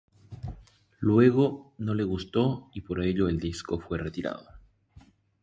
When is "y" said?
2.73-2.81